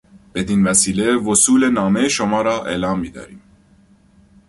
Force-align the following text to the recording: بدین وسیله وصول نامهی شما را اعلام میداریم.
بدین 0.33 0.63
وسیله 0.67 1.15
وصول 1.17 1.69
نامهی 1.69 2.09
شما 2.09 2.41
را 2.41 2.65
اعلام 2.65 2.99
میداریم. 2.99 3.41